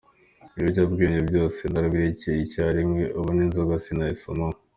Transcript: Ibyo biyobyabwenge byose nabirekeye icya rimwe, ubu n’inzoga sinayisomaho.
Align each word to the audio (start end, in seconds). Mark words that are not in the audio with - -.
Ibyo 0.61 0.61
biyobyabwenge 0.61 1.21
byose 1.29 1.61
nabirekeye 1.73 2.37
icya 2.45 2.65
rimwe, 2.77 3.03
ubu 3.19 3.29
n’inzoga 3.35 3.73
sinayisomaho. 3.85 4.57